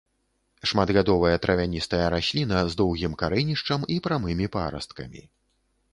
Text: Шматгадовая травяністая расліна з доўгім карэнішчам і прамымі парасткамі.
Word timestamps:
Шматгадовая 0.69 1.33
травяністая 1.43 2.07
расліна 2.15 2.63
з 2.71 2.79
доўгім 2.81 3.13
карэнішчам 3.23 3.81
і 3.97 3.99
прамымі 4.07 4.45
парасткамі. 4.57 5.21